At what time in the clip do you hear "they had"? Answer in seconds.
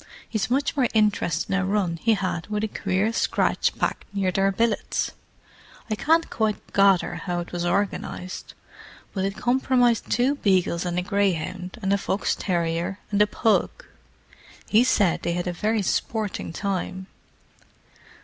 15.21-15.45